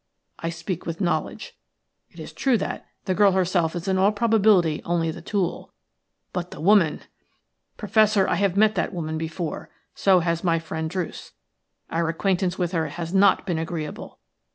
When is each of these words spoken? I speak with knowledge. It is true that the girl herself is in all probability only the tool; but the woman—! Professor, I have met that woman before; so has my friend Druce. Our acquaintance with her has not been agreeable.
I 0.39 0.49
speak 0.49 0.87
with 0.87 0.99
knowledge. 0.99 1.55
It 2.09 2.19
is 2.19 2.33
true 2.33 2.57
that 2.57 2.87
the 3.05 3.13
girl 3.13 3.33
herself 3.33 3.75
is 3.75 3.87
in 3.87 3.99
all 3.99 4.11
probability 4.11 4.81
only 4.83 5.11
the 5.11 5.21
tool; 5.21 5.73
but 6.33 6.49
the 6.49 6.59
woman—! 6.59 7.01
Professor, 7.77 8.27
I 8.27 8.33
have 8.33 8.57
met 8.57 8.73
that 8.73 8.93
woman 8.95 9.19
before; 9.19 9.69
so 9.93 10.21
has 10.21 10.43
my 10.43 10.57
friend 10.57 10.89
Druce. 10.89 11.33
Our 11.91 12.09
acquaintance 12.09 12.57
with 12.57 12.71
her 12.71 12.87
has 12.87 13.13
not 13.13 13.45
been 13.45 13.59
agreeable. 13.59 14.17